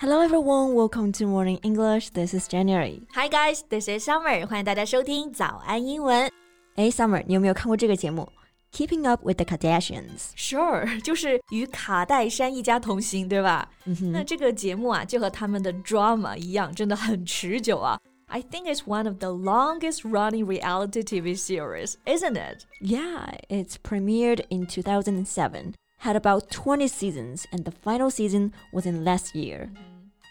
[0.00, 2.10] Hello everyone, welcome to Morning English.
[2.10, 3.02] This is January.
[3.14, 4.46] Hi guys, this is Summer.
[4.46, 6.30] 欢迎大家收听早安英文。
[6.76, 8.30] 哎，Summer，你有没有看过这个节目？
[8.72, 10.30] Keeping Up with the Kardashians.
[10.36, 13.68] Sure，就是与卡戴珊一家同行，对吧？
[13.84, 17.98] 嗯、那这个节目啊，就和他们的 drama 一样，真的很持久啊。
[18.26, 22.64] I think it's one of the longest running reality TV series, isn't it?
[22.80, 29.04] Yeah, it's premiered in 2007, had about 20 seasons, and the final season was in
[29.04, 29.70] last year.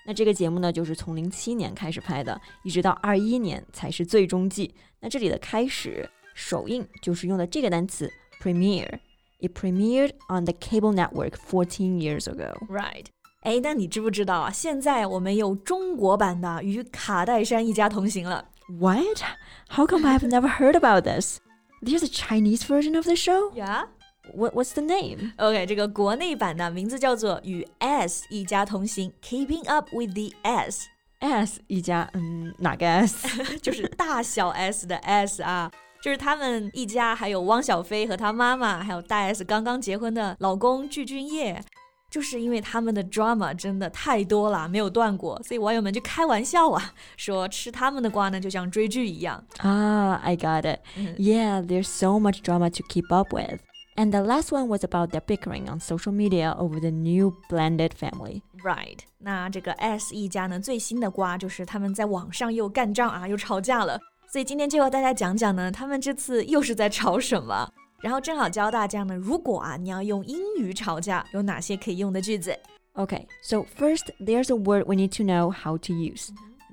[0.05, 4.73] 那这个节目呢，就是从零七年开始拍的，一直到二一年才是最终季。
[4.99, 12.53] 那这里的开始首映就是用的这个单词 premiere。It premiered on the cable network 14 years ago.
[12.67, 13.05] Right.
[13.43, 14.51] 哎，那你知不知道啊？
[14.51, 18.49] 现在我们有中国版的《与卡戴珊一家同行》了。
[18.67, 19.21] What?
[19.69, 21.39] How come I've never heard about this?
[21.81, 23.53] There's a Chinese version of the show?
[23.53, 23.85] Yeah.
[24.33, 25.31] What What's the name?
[25.37, 30.87] OK，这个国内版的名字叫做《与 S 一家同行》，Keeping Up with the S。
[31.19, 33.57] S 一家，嗯，哪个 S？
[33.59, 41.61] 就是大小 S 的 S 啊，就是他们一家，还有汪小菲和他妈妈，还有大 S 刚刚结婚的老公具俊晔。
[42.09, 49.45] 就是因为他们的 drama 真的太多了，没有断过，所以网友们就开玩笑啊，说吃他们的瓜呢，就像追剧一样。
[49.59, 50.79] Ah, I got it.
[51.19, 53.59] Yeah, there's so much drama to keep up with.
[53.95, 57.89] And the last one was about their bickering on social media over the new blended
[57.89, 58.41] family.
[58.63, 63.99] Right，那这个 S 一家呢，最新的瓜就是他们在网上又干仗啊，又吵架了。
[64.31, 67.69] 所以今天就和大家讲讲呢，他们这次又是在吵什么。
[68.01, 72.57] 然后正好教大家呢，如果啊你要用英语吵架，有哪些可以用的句子
[72.93, 76.29] Okay, so first, there's a word we need to know how to use.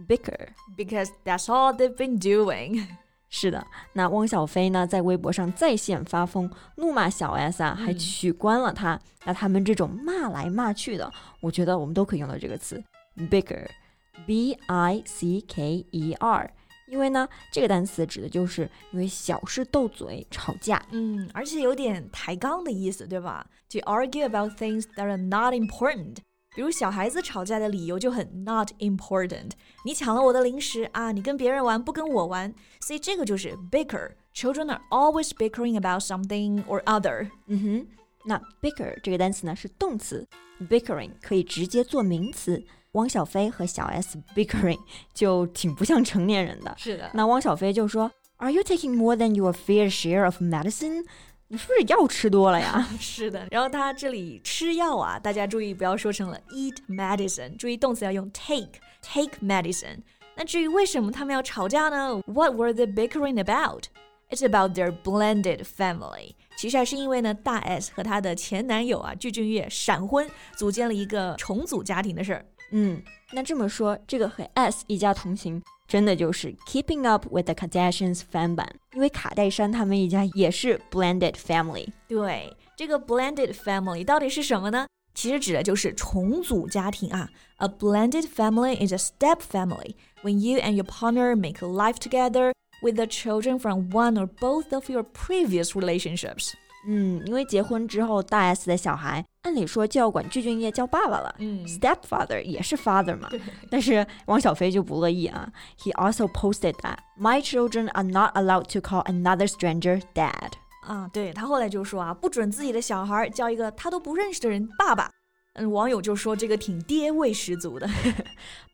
[0.09, 0.51] Bicker.
[0.77, 2.87] ？Because that's all they've been doing 。
[3.34, 9.00] 是的，那汪小菲呢，在微博上在线发疯，怒骂小 S 啊，还取关了他。
[9.24, 12.84] 那他们这种骂来骂去的，我觉得我们都可以用到这个词
[13.18, 16.54] ，bigger，b i c k e r。
[16.90, 20.84] 因为呢，这个单词指的就是因为小事斗嘴、吵架。
[20.92, 26.18] 嗯，而且有点抬杠的意思，对吧？To argue about things that are not important。
[26.54, 29.52] 比如小孩子吵架的理由就很 not important，
[29.86, 34.12] 你抢了我的零食啊，你跟别人玩不跟我玩，所以这个就是 bicker。
[34.34, 37.30] Children are always bickering about something or other。
[37.48, 37.88] 嗯哼，
[38.26, 40.28] 那 bicker 这个单词呢是动词
[40.70, 42.62] ，bickering 可以直接做名词。
[42.94, 44.80] 汪小菲和小 S bickering
[45.14, 46.76] 就挺不像成年人的。
[46.78, 51.06] 是的那汪小菲就说：“Are you taking more than your fair share of medicine？”
[51.52, 52.88] 你是不是药吃多了呀？
[52.98, 53.46] 是的。
[53.52, 58.70] 然后他这里吃药啊，大家注意不要说成了 eat medicine，注意动词要用 take
[59.02, 59.98] take medicine。
[60.38, 63.84] 那至于为什么他们要吵架呢？What were they bickering about?
[64.31, 66.35] It's about their blended family。
[66.57, 72.45] 其实还是因为呢，大 S 和她的前男友啊具俊晔闪婚，组建了一个重组家庭的事儿。
[72.73, 73.01] 嗯，
[73.33, 81.87] 那这么说，这个和 S 一家同行，真的就是 Keeping Up with the Kardashians 翻版，因为卡戴珊他们一家也是 blended family。
[82.09, 84.89] 对，这个 blended family 到底是什么呢？
[85.15, 87.31] 其实指的就是重组家庭啊。
[87.59, 92.53] A blended family is a step family when you and your partner make life together
[92.83, 96.53] with the children from one or both of your previous relationships.
[96.89, 101.35] 嗯，因为结婚之后，大 S 的小孩按理说就要管具俊晔叫爸爸了。
[101.39, 103.29] 嗯 Stepfather 也是 father 嘛，
[103.69, 105.53] 但是汪小菲就不乐意啊。
[105.81, 110.53] He also posted that my children are not allowed to call another stranger dad.
[110.83, 115.11] 啊，对他后来就说啊，不准自己的小孩叫一个他都不认识的人爸爸。
[115.55, 117.89] 嗯，网友就说这个挺爹味十足的。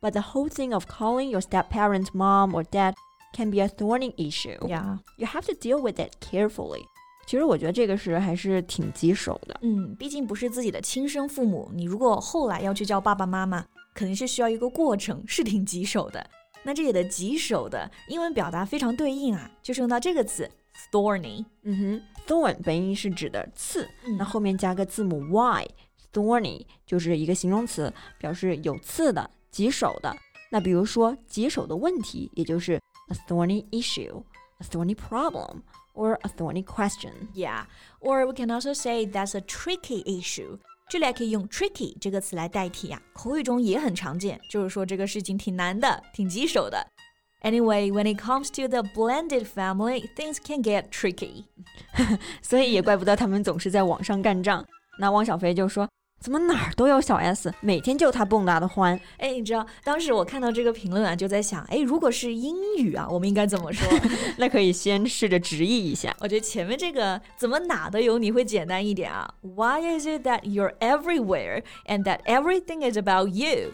[0.02, 2.92] But the whole thing of calling your step parent mom or dad
[3.33, 4.57] can be a thorny issue.
[4.67, 4.99] Yeah.
[5.17, 6.85] You have to deal with it carefully.
[7.25, 9.59] 其实我觉得这个是还是挺棘手的。
[9.61, 16.25] 嗯，毕竟不是自己的亲生父母，你如果后来要去叫爸爸妈妈，肯定是需要一个过程，是挺棘手的。
[16.63, 20.49] 那这里的棘手的英文表达非常对应啊，就是用到这个词
[20.91, 21.43] thorny。
[21.63, 30.15] 嗯哼，thorn 本意是指的刺，嗯那后面加个字母 y，thorny 就是一个形容词，表示有刺的、棘手的。
[30.49, 34.22] 那比如说棘手的问题，也就是 a thorny issue,
[34.60, 35.62] a thorny problem,
[35.94, 37.28] or a thorny question.
[37.34, 37.64] Yeah,
[38.00, 40.58] or we can also say that's a tricky issue.
[40.88, 46.86] 这里还可以用 tricky 这个词来代替啊，口语中也很常见，就是说这个事情挺难的，挺棘手的。
[47.42, 51.46] Anyway, when it comes to the blended family, things can get tricky.
[52.40, 54.64] 所以也怪不得他们总是在网上干仗。
[54.98, 55.88] 那汪小菲就说：“
[56.19, 58.99] 怎么哪儿都有小 S，每天就他蹦跶的欢。
[59.17, 63.87] 哎，你知道当时我看到这个评论啊，就在想，哎，如果是英语啊，我们应该怎么说？
[64.37, 66.15] 那可以先试着直译一下。
[66.19, 69.31] 我觉得前面这个怎么哪都有你会简单一点啊。
[69.41, 73.73] Why is it that you're everywhere and that everything is about you？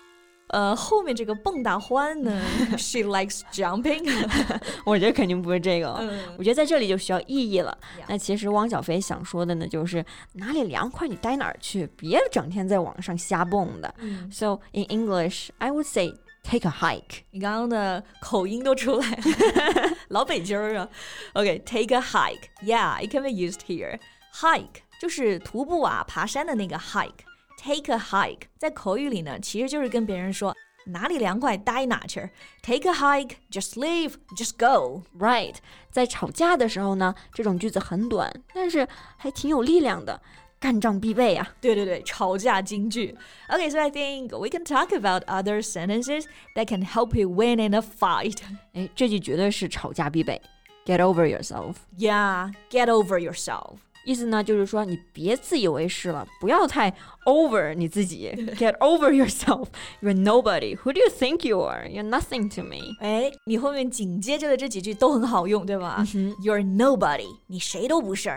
[0.54, 2.40] 呃，后面这个蹦大欢呢，
[2.78, 4.04] She likes jumping
[4.86, 5.94] 我觉得肯定不是这个。
[6.00, 7.76] 嗯我觉得在这里就需要意义了。
[8.08, 13.94] 那其实汪小菲想说的呢，就是哪里凉快你待哪儿去，别整天在网上瞎蹦的。
[13.98, 16.14] 嗯 So in English, I would say
[16.44, 17.22] take a hike.
[17.32, 20.88] 你刚刚的口音都出来了， 老北京儿啊。
[21.34, 22.50] OK，take、a hike.
[22.64, 23.98] Yeah, it can be used here.
[24.34, 27.26] Hike 就是徒步啊、爬山的那个 hike.
[27.62, 30.55] Take a hike 在口语里呢，其实就是跟别人说
[30.87, 32.31] 哪里凉快待哪去儿。
[32.62, 35.03] Take a hike, just leave, just go.
[35.19, 35.56] Right，
[35.91, 38.87] 在吵架的时候呢，这种句子很短，但是
[39.17, 40.23] 还挺有力量的，
[40.61, 41.53] 干仗必备啊。
[41.61, 43.17] 对对对，吵架金句。
[43.49, 47.75] Okay, so I think we can talk about other sentences that can help you win in
[47.75, 48.39] a fight.
[48.73, 50.41] 哎，这句绝对是吵架必备。
[50.87, 53.79] Get over yourself， Yeah, get over yourself.
[54.06, 56.94] 意思呢就是说你别自以为是了，不要太
[57.26, 58.32] over 你自己。
[58.58, 59.68] Get over yourself.
[60.02, 60.76] You're nobody.
[60.78, 61.88] Who do you think you are?
[61.88, 62.96] You're nothing to me.
[63.00, 66.06] 哎，你后面紧接着的这几句都很好用，对吧、
[66.42, 68.30] y o u r e nobody，你谁都不是。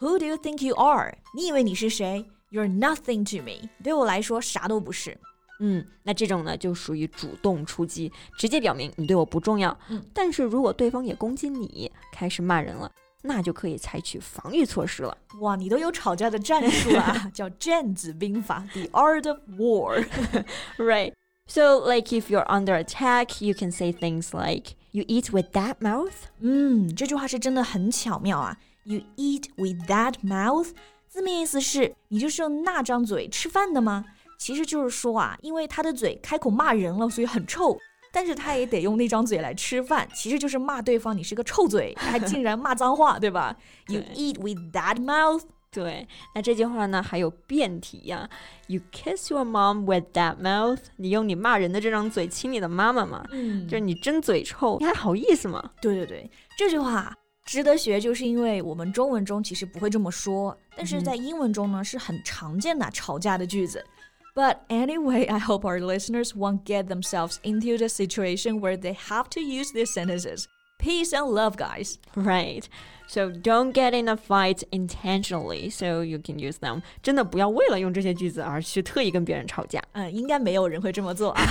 [0.00, 1.16] Who do you think you are？
[1.34, 5.16] 你以为你是谁？You're nothing to me，对我来说啥都不是。
[5.60, 9.74] 嗯，那这种呢就属于主动出击，直接表明你对我不重要。
[9.88, 12.90] 嗯但是如果对方也攻击你，开始骂人了，
[13.23, 15.17] 那就可以采取防御措施了。
[15.41, 20.05] 哇，你都有吵架的战术啦，叫战子兵法，The Art of War。
[20.77, 21.13] Right.
[21.47, 25.75] So, like, if you're under attack, you can say things like, You eat with that
[25.81, 26.13] mouth?
[26.39, 28.57] 嗯，这句话是真的很巧妙啊。
[28.83, 30.69] You eat with that mouth，
[31.07, 34.05] 字面意思是你就是用那张嘴吃饭的吗？
[34.39, 37.77] 其实就是说啊，因为他的嘴开口骂人了，所以很臭。
[38.14, 43.56] 但是他也得用那张嘴来吃饭，其实就是骂对方你是个臭嘴，还竟然骂脏话，对吧？
[43.88, 48.30] You eat with that mouth，对，那这句话呢还有变体呀、
[48.68, 50.78] You kiss your mom with that mouth？
[50.98, 53.26] 你用你骂人的这张嘴亲你的妈妈吗？
[53.32, 55.72] 嗯就是你真嘴臭，你还好意思吗？
[55.82, 57.12] 对对对，这句话
[57.44, 63.84] 值得学，就是因为我们中文中其实不会这么说，但是在英文中呢是很常见的吵架的句子。
[64.35, 69.41] But anyway, I hope our listeners won't get themselves into the situation where they have to
[69.41, 70.45] use these sentences.
[70.79, 71.97] Peace and love, guys.
[72.15, 72.69] Right.
[73.07, 76.83] So don't get in a fight intentionally, so you can use them.
[77.01, 79.81] 真的不要为了用这些句子而去特意跟别人吵架。
[79.93, 81.43] 嗯，应该没有人会这么做啊，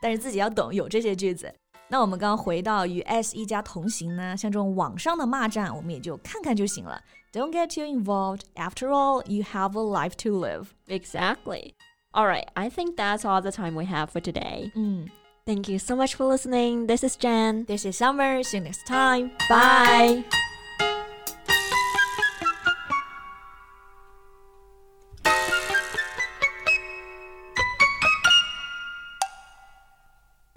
[0.00, 1.52] 但是自己要懂有这些句子。
[1.88, 7.00] 那我们刚刚回到与 S 一家同行呢，像这种网上的骂战，我们也就看看就行了。
[7.32, 8.42] Don't get too involved.
[8.54, 10.66] After all, you have a life to live.
[10.86, 11.72] Exactly.
[12.12, 14.70] All right, I think that's all the time we have for today.
[14.76, 15.10] 嗯
[15.46, 16.86] Thank you so much for listening.
[16.86, 17.66] This is Jen.
[17.66, 18.42] ，This is Summer.
[18.42, 19.30] See you next time.
[19.48, 20.24] Bye.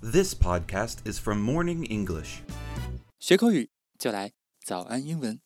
[0.02, 2.42] This podcast is from Morning English.
[3.20, 3.70] 学口语
[4.00, 4.32] 就来
[4.64, 5.42] 早安英文。